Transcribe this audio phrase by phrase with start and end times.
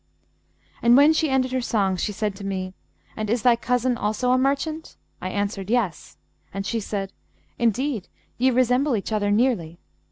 [0.81, 2.73] And when she ended her song she said to me,
[3.15, 6.17] 'And is thy cousin also a merchant?' I answered, 'Yes,'
[6.51, 7.13] and she said,
[7.59, 8.07] 'Indeed,
[8.39, 9.77] ye resemble each other nearly.'